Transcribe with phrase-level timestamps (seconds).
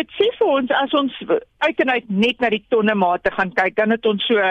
[0.00, 1.18] dit sê vir ons as ons
[1.66, 4.50] uit en uit net na die tonne mate gaan kyk, dan het ons so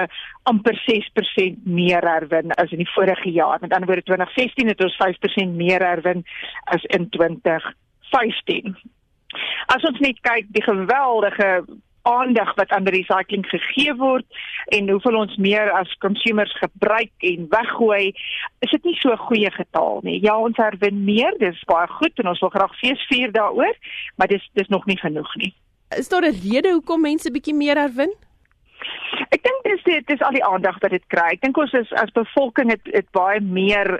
[0.49, 3.61] amper 6% meer herwin as in die vorige jaar.
[3.63, 6.25] Met ander woorde 2016 het ons 5% meer herwin
[6.75, 8.77] as in 2015.
[9.73, 11.49] As ons net kyk die geweldige
[12.01, 14.25] aandag wat aan recycling gegee word
[14.75, 18.13] en hoeveel ons meer as consumers gebruik en weggooi,
[18.59, 20.19] is dit nie so 'n goeie getal nie.
[20.21, 23.75] Ja, ons herwin meer, dis baie goed en ons wil graag feesvier daaroor,
[24.15, 25.53] maar dis dis nog nie genoeg nie.
[25.97, 28.13] Is daar 'n rede hoekom mense bietjie meer herwin?
[29.29, 31.29] Ek dink dis dit is al die aandag wat dit kry.
[31.35, 33.99] Ek dink ons is as bevolking het, het baie meer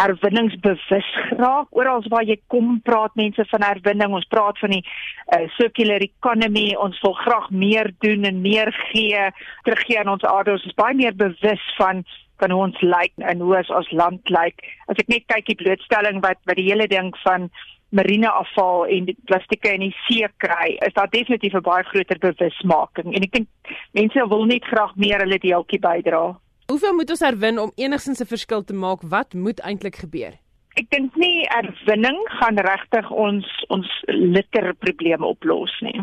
[0.00, 1.68] herwinningsbewus geraak.
[1.70, 4.14] Oral waar jy kom, praat mense van herwinning.
[4.14, 6.72] Ons praat van die uh, circular economy.
[6.80, 9.28] Ons wil graag meer doen en meer gee,
[9.68, 10.56] teruggee aan ons aarde.
[10.58, 12.04] Ons is baie meer bewus van
[12.42, 14.64] van hoe ons lyk en hoe ons land lyk.
[14.90, 17.46] As ek net kyk die blootstelling wat wat die hele ding van
[17.94, 23.14] marine afval en plastieke in die see kry, is daar definitief 'n baie groter bewusmaking
[23.14, 23.48] en ek dink
[23.92, 26.34] mense wil net graag meer hulle deeltjie bydra.
[26.66, 29.02] Hoeveel moet ons herwin om enigsins 'n verskil te maak?
[29.02, 30.32] Wat moet eintlik gebeur?
[30.80, 36.00] Ek dink nie herwinning gaan regtig ons ons litterprobleme oplos nie.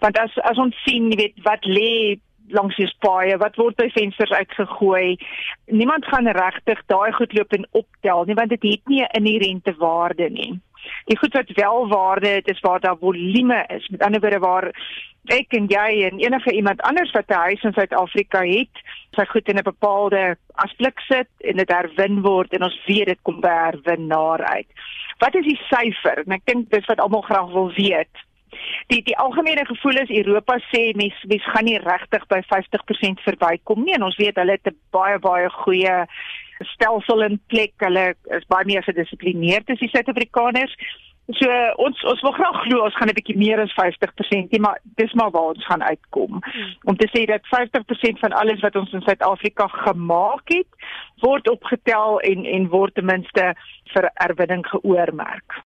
[0.00, 3.88] Want as as ons sien, jy weet, wat lê langs die spaaie, wat word by
[3.90, 5.16] vensters uitgegooi,
[5.66, 9.74] niemand gaan regtig daai goed loop en optel nie, want dit het nie 'n inherente
[9.78, 10.60] waarde nie.
[11.04, 13.88] Die goed wat wel waarde het, is waar daar volume is.
[13.88, 14.70] Met ander woorde waar
[15.34, 18.74] ek en jy en enige iemand anders wat 'n huis in Suid-Afrika het,
[19.10, 23.18] sy goed in 'n bepaalde asblik sit en dit herwin word en ons weet dit
[23.22, 24.66] kom by herwinnaar uit.
[25.18, 26.22] Wat is die syfer?
[26.26, 28.24] En ek dink dis wat almal graag wil weet.
[28.86, 33.84] Die die algemene gevoel is Europa sê mens mens gaan nie regtig by 50% verbykom
[33.84, 35.96] nie en ons weet hulle het 'n baie baie goeie
[36.60, 37.72] stelsel in plek.
[37.78, 40.76] Hulle is baie meer gedissiplineerd as die Suid-Afrikaners.
[41.34, 41.50] So
[41.82, 45.12] ons ons wil graag glo ons gaan 'n bietjie meer as 50%, nie, maar dis
[45.12, 46.38] maar waar ons gaan uitkom.
[46.42, 46.74] Hmm.
[46.84, 50.70] Om te sê dat 50% van alles wat ons in Suid-Afrika gemaak het,
[51.20, 53.54] word opgetel en en word ten minste
[53.92, 55.64] vir erwinning geoormerk.